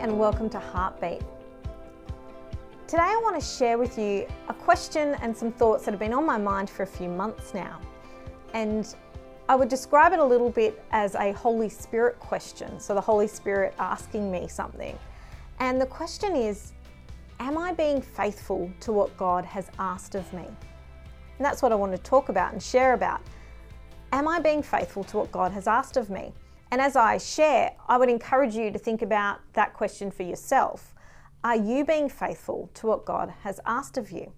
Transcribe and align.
and 0.00 0.18
welcome 0.18 0.48
to 0.48 0.58
Heartbeat. 0.58 1.20
Today, 2.86 3.02
I 3.02 3.20
want 3.22 3.38
to 3.38 3.46
share 3.46 3.76
with 3.76 3.98
you 3.98 4.26
a 4.48 4.54
question 4.54 5.14
and 5.20 5.36
some 5.36 5.52
thoughts 5.52 5.84
that 5.84 5.90
have 5.90 6.00
been 6.00 6.14
on 6.14 6.24
my 6.24 6.38
mind 6.38 6.70
for 6.70 6.84
a 6.84 6.86
few 6.86 7.10
months 7.10 7.52
now. 7.52 7.78
And 8.54 8.94
I 9.50 9.56
would 9.56 9.68
describe 9.68 10.14
it 10.14 10.18
a 10.18 10.24
little 10.24 10.48
bit 10.48 10.82
as 10.90 11.14
a 11.16 11.32
Holy 11.32 11.68
Spirit 11.68 12.18
question. 12.18 12.80
So, 12.80 12.94
the 12.94 13.00
Holy 13.00 13.28
Spirit 13.28 13.74
asking 13.78 14.32
me 14.32 14.48
something. 14.48 14.98
And 15.58 15.78
the 15.78 15.86
question 15.86 16.34
is 16.34 16.72
Am 17.38 17.58
I 17.58 17.74
being 17.74 18.00
faithful 18.00 18.72
to 18.80 18.92
what 18.92 19.14
God 19.18 19.44
has 19.44 19.70
asked 19.78 20.14
of 20.14 20.32
me? 20.32 20.46
And 20.46 21.44
that's 21.44 21.60
what 21.60 21.72
I 21.72 21.74
want 21.74 21.92
to 21.92 21.98
talk 21.98 22.30
about 22.30 22.54
and 22.54 22.62
share 22.62 22.94
about. 22.94 23.20
Am 24.12 24.26
I 24.26 24.40
being 24.40 24.62
faithful 24.62 25.04
to 25.04 25.18
what 25.18 25.30
God 25.30 25.52
has 25.52 25.66
asked 25.66 25.98
of 25.98 26.08
me? 26.08 26.32
And 26.70 26.80
as 26.80 26.94
I 26.94 27.18
share, 27.18 27.72
I 27.88 27.98
would 27.98 28.08
encourage 28.08 28.54
you 28.54 28.70
to 28.70 28.78
think 28.78 29.02
about 29.02 29.40
that 29.54 29.74
question 29.74 30.10
for 30.10 30.22
yourself. 30.22 30.94
Are 31.42 31.56
you 31.56 31.84
being 31.84 32.08
faithful 32.08 32.70
to 32.74 32.86
what 32.86 33.04
God 33.04 33.32
has 33.42 33.60
asked 33.66 33.96
of 33.96 34.10
you? 34.10 34.32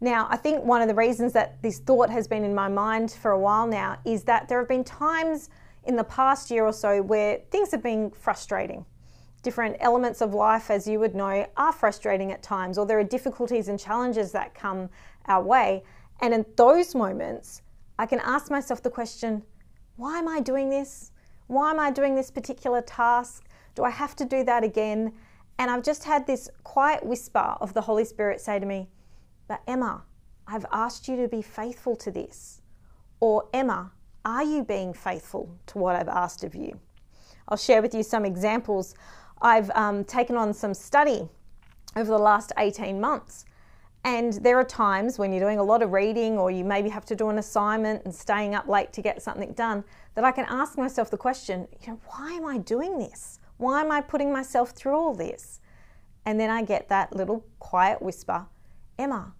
Now, 0.00 0.26
I 0.30 0.36
think 0.36 0.64
one 0.64 0.82
of 0.82 0.88
the 0.88 0.94
reasons 0.94 1.32
that 1.34 1.62
this 1.62 1.78
thought 1.78 2.10
has 2.10 2.26
been 2.26 2.44
in 2.44 2.54
my 2.54 2.68
mind 2.68 3.12
for 3.12 3.30
a 3.30 3.38
while 3.38 3.66
now 3.66 3.98
is 4.04 4.24
that 4.24 4.48
there 4.48 4.58
have 4.58 4.68
been 4.68 4.84
times 4.84 5.48
in 5.84 5.96
the 5.96 6.04
past 6.04 6.50
year 6.50 6.64
or 6.64 6.72
so 6.72 7.00
where 7.00 7.40
things 7.50 7.70
have 7.70 7.82
been 7.82 8.10
frustrating. 8.10 8.84
Different 9.42 9.76
elements 9.80 10.20
of 10.20 10.34
life, 10.34 10.70
as 10.70 10.86
you 10.86 10.98
would 10.98 11.14
know, 11.14 11.46
are 11.56 11.72
frustrating 11.72 12.32
at 12.32 12.42
times, 12.42 12.76
or 12.76 12.84
there 12.84 12.98
are 12.98 13.04
difficulties 13.04 13.68
and 13.68 13.78
challenges 13.78 14.32
that 14.32 14.54
come 14.54 14.90
our 15.26 15.42
way. 15.42 15.84
And 16.20 16.34
in 16.34 16.44
those 16.56 16.94
moments, 16.94 17.62
I 17.98 18.06
can 18.06 18.18
ask 18.20 18.50
myself 18.50 18.82
the 18.82 18.90
question 18.90 19.42
why 19.96 20.18
am 20.18 20.28
I 20.28 20.40
doing 20.40 20.68
this? 20.68 21.12
Why 21.46 21.70
am 21.70 21.78
I 21.78 21.90
doing 21.90 22.14
this 22.14 22.30
particular 22.30 22.82
task? 22.82 23.44
Do 23.74 23.84
I 23.84 23.90
have 23.90 24.16
to 24.16 24.24
do 24.24 24.42
that 24.44 24.64
again? 24.64 25.12
And 25.58 25.70
I've 25.70 25.82
just 25.82 26.04
had 26.04 26.26
this 26.26 26.48
quiet 26.64 27.04
whisper 27.04 27.56
of 27.60 27.72
the 27.72 27.82
Holy 27.82 28.04
Spirit 28.04 28.40
say 28.40 28.58
to 28.58 28.66
me, 28.66 28.88
But 29.48 29.62
Emma, 29.66 30.02
I've 30.46 30.66
asked 30.72 31.08
you 31.08 31.16
to 31.16 31.28
be 31.28 31.42
faithful 31.42 31.96
to 31.96 32.10
this. 32.10 32.60
Or, 33.20 33.48
Emma, 33.52 33.92
are 34.24 34.44
you 34.44 34.64
being 34.64 34.92
faithful 34.92 35.56
to 35.66 35.78
what 35.78 35.96
I've 35.96 36.08
asked 36.08 36.44
of 36.44 36.54
you? 36.54 36.78
I'll 37.48 37.56
share 37.56 37.80
with 37.80 37.94
you 37.94 38.02
some 38.02 38.24
examples. 38.24 38.94
I've 39.40 39.70
um, 39.70 40.04
taken 40.04 40.36
on 40.36 40.52
some 40.52 40.74
study 40.74 41.28
over 41.94 42.10
the 42.10 42.18
last 42.18 42.52
18 42.58 43.00
months. 43.00 43.44
And 44.06 44.34
there 44.34 44.56
are 44.56 44.64
times 44.64 45.18
when 45.18 45.32
you're 45.32 45.40
doing 45.40 45.58
a 45.58 45.64
lot 45.64 45.82
of 45.82 45.90
reading 45.92 46.38
or 46.38 46.48
you 46.48 46.64
maybe 46.64 46.88
have 46.90 47.04
to 47.06 47.16
do 47.16 47.28
an 47.28 47.38
assignment 47.38 48.04
and 48.04 48.14
staying 48.14 48.54
up 48.54 48.68
late 48.68 48.92
to 48.92 49.02
get 49.02 49.20
something 49.20 49.52
done 49.54 49.82
that 50.14 50.22
I 50.24 50.30
can 50.30 50.46
ask 50.48 50.78
myself 50.78 51.10
the 51.10 51.16
question, 51.16 51.66
you 51.80 51.88
know, 51.88 52.00
why 52.06 52.30
am 52.30 52.46
I 52.46 52.58
doing 52.58 53.00
this? 53.00 53.40
Why 53.56 53.80
am 53.80 53.90
I 53.90 54.00
putting 54.00 54.32
myself 54.32 54.70
through 54.70 54.94
all 54.94 55.12
this? 55.12 55.58
And 56.24 56.38
then 56.38 56.50
I 56.50 56.62
get 56.62 56.88
that 56.88 57.16
little 57.16 57.44
quiet 57.58 58.00
whisper, 58.00 58.46
Emma, 58.96 59.34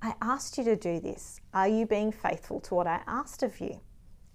I 0.00 0.14
asked 0.22 0.56
you 0.58 0.62
to 0.62 0.76
do 0.76 1.00
this. 1.00 1.40
Are 1.52 1.66
you 1.66 1.84
being 1.84 2.12
faithful 2.12 2.60
to 2.60 2.76
what 2.76 2.86
I 2.86 3.00
asked 3.08 3.42
of 3.42 3.60
you? 3.60 3.80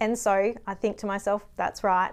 And 0.02 0.20
so 0.20 0.53
I 0.67 0.73
think 0.73 0.98
to 0.98 1.05
myself, 1.05 1.45
that's 1.55 1.86
right. 1.86 2.11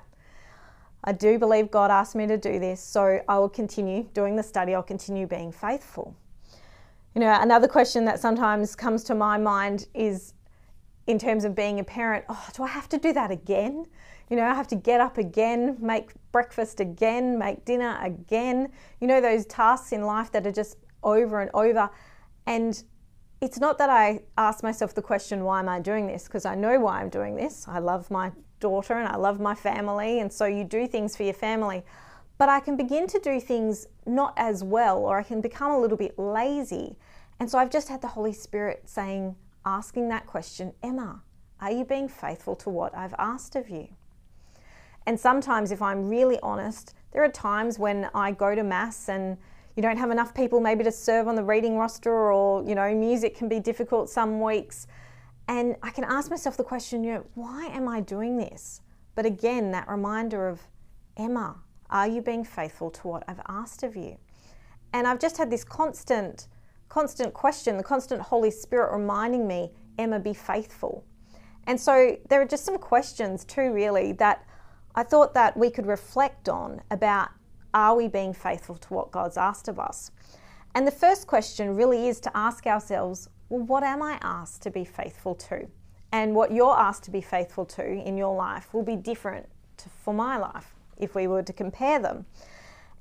I 1.03 1.11
do 1.11 1.37
believe 1.37 1.73
God 1.73 1.91
asked 1.91 2.15
me 2.15 2.29
to 2.29 2.39
do 2.39 2.61
this, 2.61 2.81
so 2.81 3.19
I 3.29 3.39
will 3.41 3.49
continue 3.49 4.05
doing 4.15 4.37
the 4.37 4.43
study, 4.45 4.73
I'll 4.73 4.85
continue 4.85 5.27
being 5.27 5.51
faithful. 5.51 6.15
You 7.15 7.21
know, 7.21 7.37
another 7.41 7.67
question 7.67 8.05
that 8.05 8.21
sometimes 8.21 8.77
comes 8.77 9.03
to 9.05 9.15
my 9.15 9.37
mind 9.37 9.89
is 9.95 10.35
in 11.07 11.19
terms 11.19 11.45
of 11.45 11.57
being 11.57 11.81
a 11.81 11.85
parent, 11.85 12.25
oh, 12.29 12.49
do 12.55 12.63
I 12.63 12.69
have 12.69 12.89
to 12.91 12.99
do 12.99 13.13
that 13.13 13.33
again? 13.33 13.87
You 14.29 14.37
know, 14.37 14.45
I 14.45 14.55
have 14.55 14.69
to 14.69 14.77
get 14.77 15.01
up 15.01 15.19
again, 15.19 15.77
make 15.81 16.13
breakfast 16.31 16.79
again, 16.79 17.37
make 17.37 17.65
dinner 17.65 17.99
again. 18.01 18.71
You 19.01 19.09
know, 19.09 19.21
those 19.21 19.45
tasks 19.47 19.91
in 19.93 20.03
life 20.03 20.31
that 20.33 20.47
are 20.47 20.53
just 20.53 20.77
over 21.03 21.41
and 21.41 21.51
over. 21.53 21.91
And 22.47 22.81
it's 23.41 23.59
not 23.59 23.79
that 23.79 23.91
I 23.91 24.21
ask 24.39 24.63
myself 24.63 24.95
the 24.95 25.03
question, 25.03 25.43
why 25.43 25.59
am 25.59 25.69
I 25.69 25.81
doing 25.81 26.07
this? 26.07 26.25
Because 26.25 26.45
I 26.45 26.55
know 26.55 26.79
why 26.79 27.01
I'm 27.01 27.09
doing 27.09 27.35
this. 27.35 27.67
I 27.67 27.81
love 27.81 28.09
my 28.09 28.31
daughter 28.61 28.95
and 28.95 29.09
I 29.09 29.17
love 29.17 29.41
my 29.41 29.55
family. 29.55 30.21
And 30.21 30.33
so 30.33 30.45
you 30.45 30.63
do 30.63 30.87
things 30.87 31.17
for 31.17 31.25
your 31.25 31.35
family 31.35 31.83
but 32.41 32.49
I 32.49 32.59
can 32.59 32.75
begin 32.75 33.07
to 33.09 33.19
do 33.19 33.39
things 33.39 33.87
not 34.07 34.33
as 34.39 34.65
well, 34.65 34.97
or 35.05 35.19
I 35.19 35.23
can 35.23 35.43
become 35.43 35.73
a 35.73 35.79
little 35.79 35.99
bit 35.99 36.19
lazy. 36.19 36.97
And 37.39 37.51
so 37.51 37.59
I've 37.59 37.69
just 37.69 37.91
had 37.91 38.01
the 38.01 38.09
Holy 38.09 38.33
Spirit 38.33 38.89
saying, 38.89 39.37
asking 39.67 40.09
that 40.09 40.27
question, 40.27 40.73
Emma, 40.83 41.21
are 41.61 41.71
you 41.71 41.85
being 41.85 42.09
faithful 42.09 42.57
to 42.57 42.71
what 42.71 42.97
I've 42.97 43.13
asked 43.19 43.57
of 43.57 43.69
you? 43.69 43.89
And 45.05 45.21
sometimes, 45.21 45.71
if 45.71 45.83
I'm 45.83 46.09
really 46.09 46.39
honest, 46.43 46.95
there 47.13 47.23
are 47.23 47.29
times 47.29 47.79
when 47.79 48.09
I 48.15 48.33
go 48.33 48.55
to 48.55 48.63
Mass 48.63 49.11
and 49.11 49.37
you 49.77 49.83
don't 49.83 49.99
have 49.99 50.11
enough 50.11 50.33
people 50.33 50.61
maybe 50.61 50.83
to 50.83 50.93
serve 50.93 51.29
on 51.29 51.35
the 51.35 51.45
reading 51.45 51.77
roster, 51.77 52.33
or, 52.33 52.67
you 52.67 52.75
know, 52.75 52.95
music 52.95 53.37
can 53.37 53.51
be 53.51 53.61
difficult 53.61 54.09
some 54.09 54.41
weeks. 54.41 54.87
And 55.47 55.77
I 55.83 55.91
can 55.91 56.05
ask 56.05 56.31
myself 56.31 56.57
the 56.57 56.65
question, 56.65 57.05
you 57.05 57.13
know, 57.13 57.27
why 57.35 57.67
am 57.67 57.87
I 57.87 58.01
doing 58.01 58.39
this? 58.39 58.81
But 59.15 59.27
again, 59.27 59.73
that 59.73 59.87
reminder 59.89 60.49
of 60.49 60.63
Emma, 61.19 61.57
are 61.91 62.07
you 62.07 62.23
being 62.23 62.45
faithful 62.45 62.91
to 62.91 63.09
what 63.09 63.25
I've 63.29 63.41
asked 63.49 63.83
of 63.83 63.97
you? 63.97 64.17
And 64.93 65.07
I've 65.07 65.19
just 65.19 65.37
had 65.37 65.51
this 65.51 65.65
constant, 65.65 66.49
constant 66.89 67.35
question, 67.35 67.77
the 67.77 67.83
constant 67.83 68.23
Holy 68.23 68.51
Spirit 68.51 68.93
reminding 68.93 69.47
me, 69.47 69.73
Emma, 69.99 70.19
be 70.19 70.35
faithful. 70.35 71.05
And 71.67 71.79
so 71.79 72.17
there 72.29 72.41
are 72.41 72.47
just 72.47 72.65
some 72.65 72.79
questions 72.79 73.45
too, 73.45 73.73
really, 73.73 74.13
that 74.15 74.47
I 74.95 75.03
thought 75.03 75.35
that 75.35 75.57
we 75.57 75.71
could 75.71 75.87
reflect 75.87 76.49
on 76.49 76.81
about 76.91 77.29
are 77.73 77.95
we 77.95 78.09
being 78.09 78.33
faithful 78.33 78.77
to 78.77 78.95
what 78.95 79.13
God's 79.13 79.37
asked 79.37 79.69
of 79.69 79.79
us? 79.79 80.11
And 80.75 80.87
the 80.87 80.93
first 80.93 81.27
question 81.27 81.77
really 81.77 82.09
is 82.09 82.19
to 82.21 82.37
ask 82.37 82.67
ourselves, 82.67 83.29
well, 83.49 83.63
what 83.63 83.85
am 83.85 84.03
I 84.03 84.19
asked 84.23 84.63
to 84.63 84.71
be 84.71 84.85
faithful 84.85 85.35
to? 85.37 85.69
And 86.13 86.35
what 86.35 86.53
you're 86.53 86.77
asked 86.77 87.05
to 87.05 87.11
be 87.13 87.21
faithful 87.21 87.65
to 87.67 87.85
in 87.85 88.17
your 88.17 88.35
life 88.35 88.75
will 88.75 88.83
be 88.83 88.97
different 88.97 89.49
to, 89.79 89.89
for 89.89 90.13
my 90.13 90.37
life 90.37 90.75
if 91.01 91.15
we 91.15 91.27
were 91.27 91.43
to 91.43 91.53
compare 91.53 91.99
them. 91.99 92.27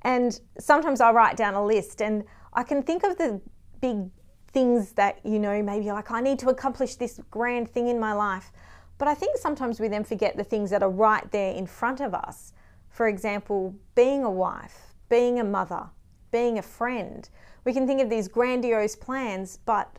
And 0.02 0.40
sometimes 0.58 1.00
I 1.00 1.12
write 1.12 1.36
down 1.36 1.54
a 1.54 1.64
list 1.64 2.00
and 2.00 2.24
I 2.52 2.62
can 2.62 2.82
think 2.82 3.04
of 3.04 3.18
the 3.18 3.40
big 3.80 4.10
things 4.52 4.92
that, 4.92 5.20
you 5.24 5.38
know, 5.38 5.62
maybe 5.62 5.86
like 5.92 6.10
I 6.10 6.20
need 6.20 6.38
to 6.40 6.48
accomplish 6.48 6.96
this 6.96 7.20
grand 7.30 7.70
thing 7.70 7.88
in 7.88 8.00
my 8.00 8.12
life. 8.12 8.50
But 8.98 9.08
I 9.08 9.14
think 9.14 9.38
sometimes 9.38 9.80
we 9.80 9.88
then 9.88 10.04
forget 10.04 10.36
the 10.36 10.44
things 10.44 10.70
that 10.70 10.82
are 10.82 10.90
right 10.90 11.30
there 11.32 11.54
in 11.54 11.66
front 11.66 12.00
of 12.00 12.14
us. 12.14 12.52
For 12.88 13.08
example, 13.08 13.74
being 13.94 14.24
a 14.24 14.30
wife, 14.30 14.94
being 15.08 15.38
a 15.38 15.44
mother, 15.44 15.88
being 16.30 16.58
a 16.58 16.62
friend. 16.62 17.28
We 17.64 17.72
can 17.72 17.86
think 17.86 18.00
of 18.00 18.10
these 18.10 18.28
grandiose 18.28 18.96
plans, 18.96 19.58
but 19.64 19.98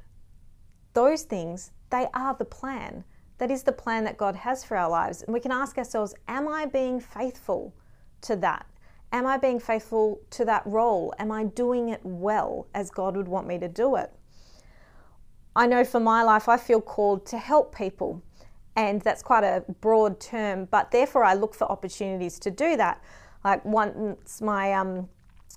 those 0.94 1.24
things, 1.24 1.72
they 1.90 2.08
are 2.14 2.36
the 2.36 2.46
plan. 2.46 3.04
That 3.38 3.52
is 3.52 3.64
the 3.64 3.72
plan 3.72 4.04
that 4.04 4.18
God 4.18 4.36
has 4.36 4.64
for 4.64 4.78
our 4.78 4.90
lives. 4.90 5.24
And 5.24 5.34
we 5.34 5.40
can 5.40 5.52
ask 5.52 5.78
ourselves, 5.78 6.14
am 6.28 6.48
I 6.48 6.66
being 6.66 7.00
faithful 7.00 7.74
to 8.22 8.36
that? 8.38 8.66
Am 9.12 9.28
I 9.28 9.38
being 9.38 9.60
faithful 9.60 10.22
to 10.32 10.46
that 10.46 10.64
role? 10.66 11.14
Am 11.20 11.32
I 11.32 11.44
doing 11.44 11.90
it 11.90 12.00
well 12.04 12.68
as 12.74 12.90
God 12.90 13.18
would 13.18 13.28
want 13.28 13.48
me 13.48 13.60
to 13.60 13.68
do 13.68 13.96
it? 13.96 14.12
I 15.56 15.68
know 15.68 15.84
for 15.84 16.00
my 16.00 16.24
life, 16.24 16.48
I 16.48 16.56
feel 16.56 16.80
called 16.80 17.26
to 17.28 17.38
help 17.38 17.76
people, 17.76 18.24
and 18.78 19.02
that's 19.02 19.22
quite 19.22 19.44
a 19.44 19.66
broad 19.82 20.22
term, 20.22 20.66
but 20.72 20.92
therefore 20.92 21.26
I 21.26 21.34
look 21.34 21.54
for 21.54 21.70
opportunities 21.70 22.40
to 22.40 22.52
do 22.52 22.78
that. 22.78 23.04
Like 23.44 23.66
once 23.66 24.40
my 24.40 24.72
um, 24.72 25.10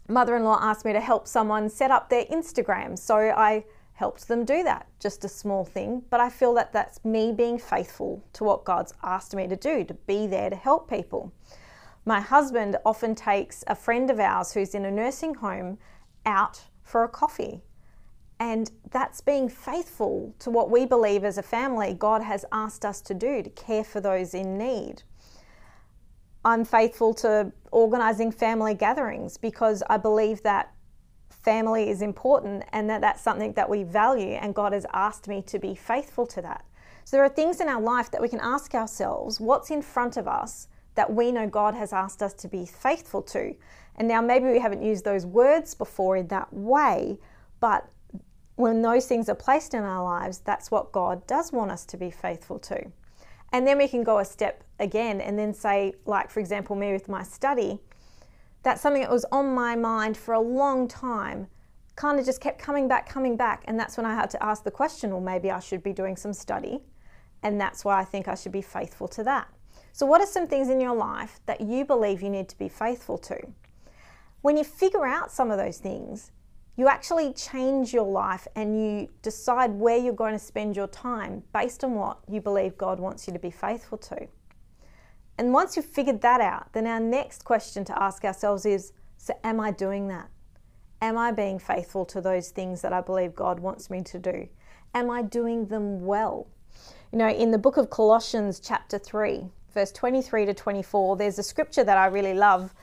mother 0.08 0.36
in 0.36 0.42
law 0.42 0.58
asked 0.60 0.84
me 0.84 0.92
to 0.92 1.00
help 1.00 1.28
someone 1.28 1.68
set 1.68 1.92
up 1.92 2.10
their 2.10 2.24
Instagram, 2.24 2.98
so 2.98 3.16
I 3.16 3.64
helped 3.92 4.26
them 4.26 4.44
do 4.44 4.64
that. 4.64 4.88
Just 4.98 5.24
a 5.24 5.28
small 5.28 5.64
thing, 5.64 6.02
but 6.10 6.18
I 6.18 6.28
feel 6.28 6.54
that 6.54 6.72
that's 6.72 7.04
me 7.04 7.30
being 7.30 7.58
faithful 7.58 8.24
to 8.32 8.42
what 8.42 8.64
God's 8.64 8.92
asked 9.04 9.36
me 9.36 9.46
to 9.46 9.54
do, 9.54 9.84
to 9.84 9.94
be 9.94 10.26
there 10.26 10.50
to 10.50 10.56
help 10.56 10.90
people. 10.90 11.32
My 12.04 12.20
husband 12.20 12.76
often 12.84 13.14
takes 13.14 13.64
a 13.66 13.74
friend 13.74 14.10
of 14.10 14.20
ours 14.20 14.52
who's 14.52 14.74
in 14.74 14.84
a 14.84 14.90
nursing 14.90 15.34
home 15.34 15.78
out 16.26 16.64
for 16.82 17.02
a 17.02 17.08
coffee. 17.08 17.62
And 18.38 18.70
that's 18.90 19.20
being 19.20 19.48
faithful 19.48 20.34
to 20.40 20.50
what 20.50 20.70
we 20.70 20.84
believe 20.84 21.24
as 21.24 21.38
a 21.38 21.42
family 21.42 21.94
God 21.94 22.22
has 22.22 22.44
asked 22.52 22.84
us 22.84 23.00
to 23.02 23.14
do 23.14 23.42
to 23.42 23.50
care 23.50 23.84
for 23.84 24.00
those 24.00 24.34
in 24.34 24.58
need. 24.58 25.02
I'm 26.44 26.64
faithful 26.64 27.14
to 27.14 27.52
organising 27.72 28.30
family 28.30 28.74
gatherings 28.74 29.38
because 29.38 29.82
I 29.88 29.96
believe 29.96 30.42
that 30.42 30.74
family 31.30 31.88
is 31.88 32.02
important 32.02 32.64
and 32.72 32.90
that 32.90 33.00
that's 33.00 33.22
something 33.22 33.54
that 33.54 33.68
we 33.68 33.82
value, 33.82 34.32
and 34.32 34.54
God 34.54 34.72
has 34.72 34.84
asked 34.92 35.26
me 35.26 35.40
to 35.42 35.58
be 35.58 35.74
faithful 35.74 36.26
to 36.26 36.42
that. 36.42 36.64
So 37.04 37.16
there 37.16 37.24
are 37.24 37.30
things 37.30 37.60
in 37.60 37.68
our 37.68 37.80
life 37.80 38.10
that 38.10 38.20
we 38.20 38.28
can 38.28 38.40
ask 38.40 38.74
ourselves 38.74 39.40
what's 39.40 39.70
in 39.70 39.80
front 39.80 40.16
of 40.18 40.28
us 40.28 40.68
that 40.94 41.12
we 41.12 41.32
know 41.32 41.48
God 41.48 41.74
has 41.74 41.92
asked 41.92 42.22
us 42.22 42.32
to 42.34 42.48
be 42.48 42.66
faithful 42.66 43.22
to. 43.22 43.54
And 43.96 44.08
now 44.08 44.20
maybe 44.20 44.46
we 44.46 44.58
haven't 44.58 44.82
used 44.82 45.04
those 45.04 45.26
words 45.26 45.74
before 45.74 46.16
in 46.16 46.28
that 46.28 46.52
way, 46.52 47.18
but 47.60 47.88
when 48.56 48.82
those 48.82 49.06
things 49.06 49.28
are 49.28 49.34
placed 49.34 49.74
in 49.74 49.82
our 49.82 50.04
lives, 50.04 50.38
that's 50.38 50.70
what 50.70 50.92
God 50.92 51.26
does 51.26 51.52
want 51.52 51.70
us 51.70 51.84
to 51.86 51.96
be 51.96 52.10
faithful 52.10 52.58
to. 52.60 52.86
And 53.52 53.66
then 53.66 53.78
we 53.78 53.88
can 53.88 54.04
go 54.04 54.18
a 54.18 54.24
step 54.24 54.64
again 54.78 55.20
and 55.20 55.38
then 55.38 55.54
say, 55.54 55.94
like, 56.06 56.30
for 56.30 56.40
example, 56.40 56.76
me 56.76 56.92
with 56.92 57.08
my 57.08 57.22
study, 57.22 57.80
That's 58.64 58.80
something 58.80 59.02
that 59.02 59.10
was 59.10 59.26
on 59.30 59.54
my 59.54 59.76
mind 59.76 60.16
for 60.16 60.34
a 60.34 60.40
long 60.40 60.88
time, 60.88 61.48
kind 61.96 62.18
of 62.18 62.24
just 62.24 62.40
kept 62.40 62.58
coming 62.58 62.88
back, 62.88 63.08
coming 63.08 63.36
back. 63.36 63.62
And 63.66 63.78
that's 63.78 63.96
when 63.96 64.06
I 64.06 64.14
had 64.14 64.30
to 64.30 64.42
ask 64.42 64.64
the 64.64 64.70
question 64.70 65.10
well, 65.10 65.20
maybe 65.20 65.50
I 65.50 65.60
should 65.60 65.82
be 65.82 65.92
doing 65.92 66.16
some 66.16 66.32
study. 66.32 66.80
And 67.42 67.60
that's 67.60 67.84
why 67.84 68.00
I 68.00 68.04
think 68.04 68.26
I 68.26 68.34
should 68.34 68.52
be 68.52 68.62
faithful 68.62 69.06
to 69.08 69.22
that. 69.24 69.48
So, 69.96 70.06
what 70.06 70.20
are 70.20 70.26
some 70.26 70.48
things 70.48 70.70
in 70.70 70.80
your 70.80 70.96
life 70.96 71.38
that 71.46 71.60
you 71.60 71.84
believe 71.84 72.20
you 72.20 72.28
need 72.28 72.48
to 72.48 72.58
be 72.58 72.68
faithful 72.68 73.16
to? 73.18 73.38
When 74.42 74.56
you 74.56 74.64
figure 74.64 75.06
out 75.06 75.30
some 75.30 75.52
of 75.52 75.56
those 75.56 75.78
things, 75.78 76.32
you 76.74 76.88
actually 76.88 77.32
change 77.32 77.94
your 77.94 78.04
life 78.04 78.48
and 78.56 78.76
you 78.76 79.08
decide 79.22 79.70
where 79.70 79.96
you're 79.96 80.12
going 80.12 80.32
to 80.32 80.44
spend 80.44 80.74
your 80.74 80.88
time 80.88 81.44
based 81.52 81.84
on 81.84 81.94
what 81.94 82.18
you 82.28 82.40
believe 82.40 82.76
God 82.76 82.98
wants 82.98 83.28
you 83.28 83.32
to 83.34 83.38
be 83.38 83.52
faithful 83.52 83.96
to. 83.98 84.26
And 85.38 85.52
once 85.52 85.76
you've 85.76 85.86
figured 85.86 86.22
that 86.22 86.40
out, 86.40 86.72
then 86.72 86.88
our 86.88 86.98
next 86.98 87.44
question 87.44 87.84
to 87.84 88.02
ask 88.02 88.24
ourselves 88.24 88.66
is 88.66 88.92
so, 89.16 89.38
am 89.44 89.60
I 89.60 89.70
doing 89.70 90.08
that? 90.08 90.28
Am 91.02 91.16
I 91.16 91.30
being 91.30 91.60
faithful 91.60 92.04
to 92.06 92.20
those 92.20 92.48
things 92.48 92.82
that 92.82 92.92
I 92.92 93.00
believe 93.00 93.36
God 93.36 93.60
wants 93.60 93.90
me 93.90 94.02
to 94.02 94.18
do? 94.18 94.48
Am 94.92 95.08
I 95.08 95.22
doing 95.22 95.66
them 95.66 96.04
well? 96.04 96.48
You 97.12 97.18
know, 97.18 97.28
in 97.28 97.52
the 97.52 97.58
book 97.58 97.76
of 97.76 97.90
Colossians, 97.90 98.58
chapter 98.58 98.98
3, 98.98 99.52
verse 99.74 99.92
23 99.92 100.46
to 100.46 100.54
24, 100.54 101.16
there's 101.16 101.38
a 101.38 101.42
scripture 101.42 101.84
that 101.84 101.98
I 101.98 102.06
really 102.06 102.34
love, 102.34 102.74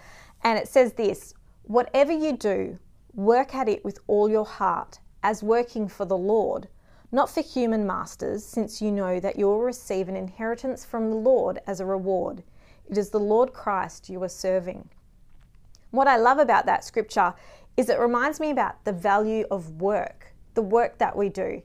and 0.44 0.60
it 0.60 0.68
says 0.68 0.94
this 0.94 1.34
Whatever 1.64 2.12
you 2.12 2.38
do, 2.38 2.78
Work 3.14 3.54
at 3.54 3.68
it 3.68 3.84
with 3.84 4.00
all 4.08 4.30
your 4.30 4.46
heart, 4.46 5.00
as 5.22 5.44
working 5.44 5.90
for 5.90 6.06
the 6.06 6.18
Lord, 6.18 6.70
not 7.12 7.30
for 7.30 7.42
human 7.42 7.86
masters, 7.86 8.46
since 8.46 8.82
you 8.82 8.90
know 8.90 9.20
that 9.20 9.38
you 9.38 9.48
will 9.48 9.60
receive 9.60 10.08
an 10.08 10.16
inheritance 10.16 10.86
from 10.86 11.10
the 11.10 11.18
Lord 11.18 11.60
as 11.68 11.82
a 11.82 11.86
reward. 11.86 12.42
It 12.90 12.98
is 12.98 13.10
the 13.10 13.20
Lord 13.20 13.52
Christ 13.52 14.10
you 14.10 14.24
are 14.24 14.30
serving. 14.30 14.90
What 15.90 16.08
I 16.08 16.16
love 16.16 16.38
about 16.38 16.66
that 16.68 16.86
scripture 16.86 17.34
is 17.76 17.90
it 17.90 18.00
reminds 18.00 18.40
me 18.40 18.50
about 18.50 18.86
the 18.86 18.94
value 18.94 19.46
of 19.52 19.82
work, 19.82 20.34
the 20.54 20.62
work 20.62 20.98
that 21.00 21.18
we 21.18 21.28
do, 21.28 21.62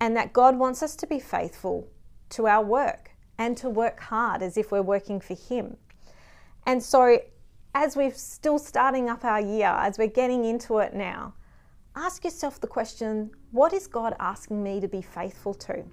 and 0.00 0.16
that 0.16 0.32
God 0.32 0.58
wants 0.58 0.82
us 0.82 0.96
to 0.96 1.06
be 1.06 1.20
faithful 1.20 1.88
to 2.30 2.46
our 2.46 2.64
work 2.64 3.10
and 3.38 3.56
to 3.58 3.68
work 3.68 4.00
hard 4.00 4.42
as 4.42 4.56
if 4.56 4.70
we're 4.70 4.82
working 4.82 5.20
for 5.20 5.34
Him. 5.34 5.76
And 6.66 6.82
so 6.82 7.18
as 7.74 7.94
we're 7.94 8.12
still 8.12 8.58
starting 8.58 9.08
up 9.08 9.24
our 9.24 9.40
year, 9.40 9.68
as 9.68 9.98
we're 9.98 10.06
getting 10.06 10.44
into 10.44 10.78
it 10.78 10.94
now, 10.94 11.34
ask 11.94 12.24
yourself 12.24 12.60
the 12.60 12.66
question 12.66 13.30
what 13.50 13.72
is 13.72 13.86
God 13.86 14.14
asking 14.18 14.62
me 14.62 14.80
to 14.80 14.88
be 14.88 15.02
faithful 15.02 15.54
to? 15.54 15.84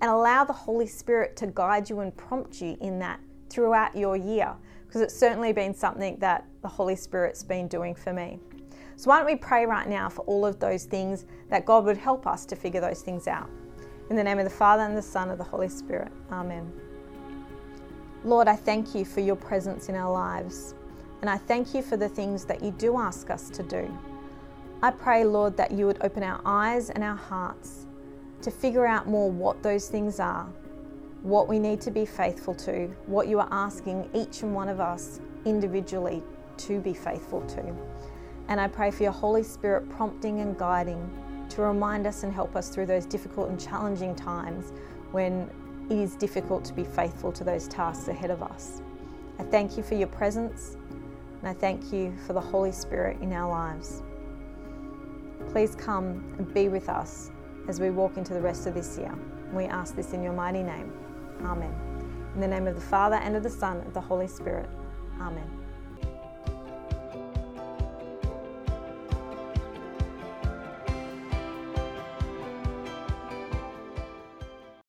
And 0.00 0.10
allow 0.10 0.44
the 0.44 0.52
Holy 0.52 0.86
Spirit 0.86 1.36
to 1.36 1.48
guide 1.48 1.90
you 1.90 2.00
and 2.00 2.16
prompt 2.16 2.60
you 2.60 2.76
in 2.80 3.00
that 3.00 3.20
throughout 3.50 3.96
your 3.96 4.16
year, 4.16 4.54
because 4.86 5.00
it's 5.00 5.18
certainly 5.18 5.52
been 5.52 5.74
something 5.74 6.16
that 6.20 6.46
the 6.62 6.68
Holy 6.68 6.94
Spirit's 6.94 7.42
been 7.42 7.66
doing 7.66 7.94
for 7.94 8.12
me. 8.12 8.38
So, 8.94 9.10
why 9.10 9.18
don't 9.18 9.26
we 9.26 9.36
pray 9.36 9.66
right 9.66 9.88
now 9.88 10.08
for 10.08 10.22
all 10.22 10.46
of 10.46 10.58
those 10.58 10.84
things 10.84 11.24
that 11.50 11.64
God 11.64 11.84
would 11.84 11.96
help 11.96 12.26
us 12.26 12.44
to 12.46 12.56
figure 12.56 12.80
those 12.80 13.02
things 13.02 13.26
out? 13.26 13.50
In 14.10 14.16
the 14.16 14.24
name 14.24 14.38
of 14.38 14.44
the 14.44 14.50
Father, 14.50 14.84
and 14.84 14.96
the 14.96 15.02
Son, 15.02 15.28
and 15.28 15.38
the 15.38 15.44
Holy 15.44 15.68
Spirit. 15.68 16.10
Amen. 16.32 16.72
Lord, 18.24 18.48
I 18.48 18.56
thank 18.56 18.94
you 18.94 19.04
for 19.04 19.20
your 19.20 19.36
presence 19.36 19.90
in 19.90 19.94
our 19.94 20.10
lives. 20.10 20.74
And 21.20 21.28
I 21.28 21.36
thank 21.36 21.74
you 21.74 21.82
for 21.82 21.98
the 21.98 22.08
things 22.08 22.46
that 22.46 22.62
you 22.62 22.70
do 22.70 22.96
ask 22.96 23.28
us 23.28 23.50
to 23.50 23.62
do. 23.62 23.86
I 24.82 24.92
pray, 24.92 25.24
Lord, 25.24 25.58
that 25.58 25.72
you 25.72 25.84
would 25.86 25.98
open 26.00 26.22
our 26.22 26.40
eyes 26.46 26.88
and 26.88 27.04
our 27.04 27.16
hearts 27.16 27.86
to 28.40 28.50
figure 28.50 28.86
out 28.86 29.08
more 29.08 29.30
what 29.30 29.62
those 29.62 29.88
things 29.88 30.20
are, 30.20 30.48
what 31.22 31.46
we 31.46 31.58
need 31.58 31.82
to 31.82 31.90
be 31.90 32.06
faithful 32.06 32.54
to, 32.54 32.86
what 33.06 33.28
you 33.28 33.40
are 33.40 33.48
asking 33.50 34.08
each 34.14 34.42
and 34.42 34.54
one 34.54 34.70
of 34.70 34.80
us 34.80 35.20
individually 35.44 36.22
to 36.56 36.80
be 36.80 36.94
faithful 36.94 37.42
to. 37.42 37.76
And 38.48 38.58
I 38.58 38.68
pray 38.68 38.90
for 38.90 39.02
your 39.02 39.12
Holy 39.12 39.42
Spirit 39.42 39.90
prompting 39.90 40.40
and 40.40 40.56
guiding 40.56 41.10
to 41.58 41.62
remind 41.62 42.06
us 42.06 42.22
and 42.22 42.32
help 42.32 42.54
us 42.54 42.68
through 42.68 42.86
those 42.86 43.04
difficult 43.04 43.48
and 43.48 43.60
challenging 43.60 44.14
times 44.14 44.72
when 45.10 45.50
it 45.90 45.96
is 45.96 46.14
difficult 46.14 46.64
to 46.64 46.72
be 46.72 46.84
faithful 46.84 47.32
to 47.32 47.42
those 47.42 47.66
tasks 47.66 48.06
ahead 48.06 48.30
of 48.30 48.44
us. 48.44 48.80
I 49.40 49.42
thank 49.42 49.76
you 49.76 49.82
for 49.82 49.94
your 49.96 50.06
presence. 50.06 50.76
And 51.40 51.48
I 51.48 51.52
thank 51.52 51.92
you 51.92 52.14
for 52.26 52.32
the 52.32 52.40
Holy 52.40 52.72
Spirit 52.72 53.20
in 53.20 53.32
our 53.32 53.48
lives. 53.48 54.02
Please 55.50 55.74
come 55.74 56.34
and 56.38 56.52
be 56.52 56.68
with 56.68 56.88
us 56.88 57.30
as 57.68 57.80
we 57.80 57.90
walk 57.90 58.16
into 58.16 58.34
the 58.34 58.40
rest 58.40 58.66
of 58.66 58.74
this 58.74 58.96
year. 58.96 59.12
We 59.52 59.64
ask 59.64 59.96
this 59.96 60.12
in 60.12 60.22
your 60.22 60.32
mighty 60.32 60.62
name. 60.62 60.92
Amen. 61.42 61.74
In 62.34 62.40
the 62.40 62.48
name 62.48 62.66
of 62.66 62.74
the 62.74 62.80
Father, 62.80 63.16
and 63.16 63.34
of 63.34 63.42
the 63.42 63.50
Son, 63.50 63.78
and 63.78 63.86
of 63.86 63.94
the 63.94 64.00
Holy 64.00 64.28
Spirit. 64.28 64.68
Amen. 65.20 65.57